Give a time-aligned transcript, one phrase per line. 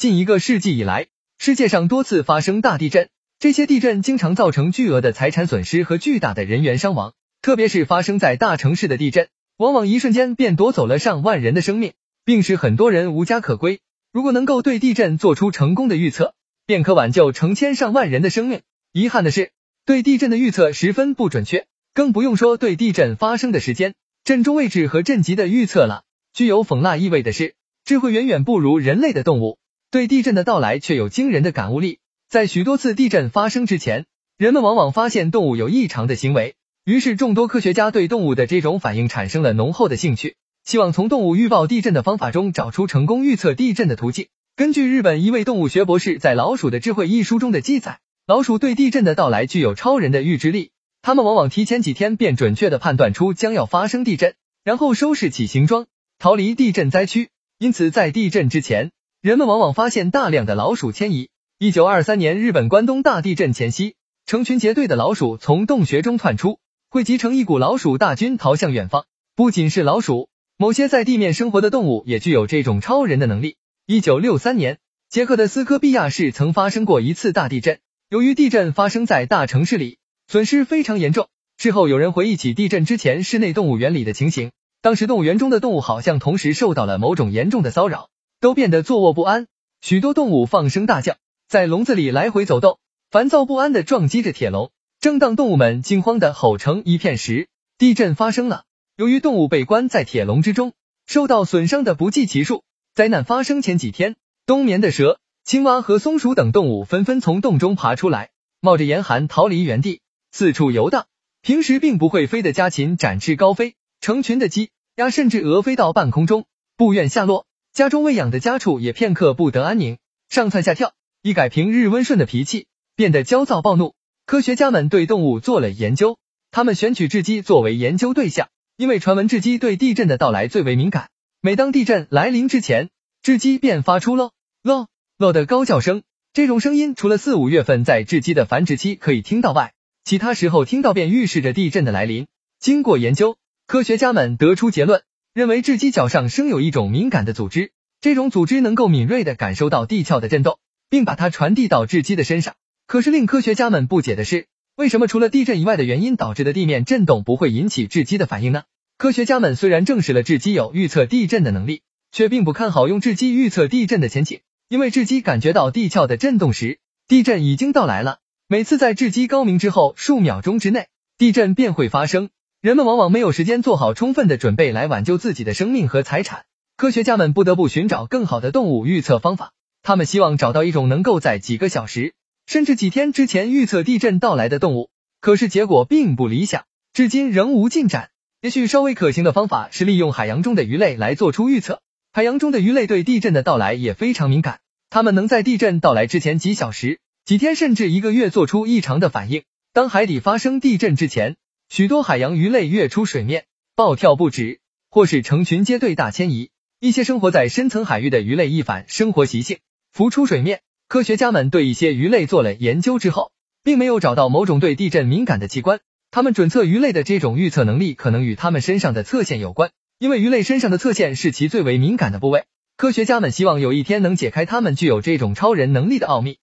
[0.00, 7.12] 近一个世纪以来，世界上多次发生大地震，这些地震经常造成巨额的财产损失和巨大的人员伤亡。
[7.42, 9.28] 特别是发生在大城市的地震，
[9.58, 11.92] 往往一瞬间便夺走了上万人的生命，
[12.24, 13.80] 并使很多人无家可归。
[14.10, 16.32] 如果能够对地震做出成功的预测，
[16.64, 18.62] 便可挽救成千上万人的生命。
[18.94, 19.50] 遗憾的是，
[19.84, 23.92] 对地震的预测十分不准确，更不用说对地震发生的时间、
[24.24, 26.04] 震中位置和震级的预测了。
[26.32, 27.54] 具有讽辣意味的是，
[27.84, 29.58] 智慧远远不如人类的动物。
[29.90, 31.98] 对地震的到来却有惊人的感悟力，
[32.28, 34.06] 在许多次地震发生之前，
[34.38, 44.28] 人们往往发现动物有异常的行为，于是众多科学家对动物的这种反应产生了浓厚的兴趣，希望从动物预报地震的方法中找出成功预测地震的途径。
[44.54, 50.70] 根据日本一位动物学博士在《老鼠的智慧》一书中的记载，老鼠对地震的到来具有超人的预知力，
[51.02, 55.88] 它们往往提前几天便准确的判断出将要发生地震，然后收拾起行装，
[56.20, 57.30] 逃离地震灾区。
[57.58, 58.92] 因此，在地震之前，
[59.22, 61.28] 人们往往发现大量的老鼠迁移。
[61.58, 63.94] 一九二三年，日本关东大地震前夕，
[64.24, 66.58] 成群结队的老鼠从洞穴中窜出，
[66.88, 69.04] 汇集成一股老鼠大军逃向远方。
[69.36, 73.56] 不仅是老鼠，某些在地面生活的动物也具有这种超人的能力。
[73.84, 74.78] 一九六三年，
[75.10, 77.78] 捷克的斯科毕亚市曾发生过一次大地震。
[78.08, 81.28] 由于地震发生在大城市里，损失非常严重。
[81.58, 84.50] 事后有人回忆起地震之前室内动物园里的情形，
[84.80, 88.08] 当时动物园中的动物好像同时受到了某种严重的骚扰。
[88.40, 89.46] 都变得坐卧不安，
[89.82, 92.78] 许多动物放声大叫，在笼子里来回走动，
[93.10, 94.70] 烦躁不安的撞击着铁笼。
[94.98, 98.64] 正当动物们惊慌的吼成一片时，地震发生了。
[98.96, 100.72] 由于动物被关在铁笼之中，
[101.06, 102.64] 受到损伤的不计其数。
[102.94, 104.16] 灾难发生前几天，
[104.46, 110.00] 冬眠的蛇、青蛙和松鼠等动物纷纷从洞中爬出来，冒着严寒逃离原地，
[110.32, 111.06] 四处游荡。
[111.42, 117.46] 平时并不会飞的家禽展翅高飞，成群的鸡、鸭甚至鹅飞到半空中，不愿下落。
[117.72, 123.94] 家中喂养的家畜也片刻不得安宁，上蹿下跳，一改平日温顺的脾气，变得焦躁暴怒。
[124.26, 126.18] 科学家们对动物做了研究，
[126.50, 131.10] 他们选取雉鸡作为研究对象，因为传闻雉鸡对地震的到来最为敏感。
[131.40, 132.90] 每当地震来临之前，
[133.22, 134.32] 雉鸡便发出咯
[134.64, 136.02] 咯咯的高叫声。
[136.32, 142.26] 这种声音除了四五月份在雉鸡的繁殖期可以听到外，其他时候听到便预示着地震的来临。
[142.58, 143.36] 经过研究，
[143.68, 145.02] 科学家们得出结论。
[145.32, 147.70] 认为雉鸡脚上生有一种敏感的组织，
[148.00, 150.58] 这种组织能够敏锐的感受到地壳的震动，
[150.88, 152.56] 并把它传递到雉鸡的身上。
[152.88, 158.64] 可是令科学家们不解的是，为什么除了地震以外的原因导致的地面震动不会引起雉鸡的反应呢？
[158.98, 168.18] 科学家们虽然证实了雉鸡有预测地震的能力，却并不看好用雉鸡预测地震的前景，因为雉鸡感觉到地壳的震动时，地震已经到来了。
[168.48, 172.30] 每次在雉鸡高鸣之后数秒钟之内，地震便会发生。
[172.60, 176.44] 人们往往没有时间做好充分的准备来挽救自己的生命和财产，
[176.76, 179.52] 科学家们不得不寻找更好的动物预测方法。
[179.82, 182.12] 他们希望找到一种能够在几个小时
[182.44, 184.90] 甚至几天之前预测地震到来的动物，
[185.22, 188.10] 可是结果并不理想，至今仍无进展。
[188.42, 191.80] 也许稍微可行的方法是利用海洋中的鱼类来做出预测。
[192.12, 194.60] 海洋中的鱼类对地震的到来也非常敏感，
[194.90, 199.44] 它们能在地震到来之前几小时、几天甚至一个月做出异常的反应。
[199.72, 201.36] 当海底发生地震之前。
[201.72, 203.44] 许多海洋鱼类跃出水面，
[203.76, 204.58] 暴跳不止，
[204.90, 206.50] 或是成群结队大迁移。
[206.80, 209.58] 一些生活在深层海域的鱼类一反生活习性，
[209.92, 210.62] 浮出水面。
[210.88, 213.30] 科学家们对一些鱼类做了研究之后，
[213.62, 215.78] 并没有找到某种对地震敏感的器官。
[216.10, 219.70] 他们准测鱼类的这种预测能力可能与它们身上的侧线有关，
[220.00, 222.46] 因为鱼类身上的侧线是其最为敏感的部位。
[222.76, 226.38] 科学家们希望有一天能解开它们具有这种超人能力的奥秘。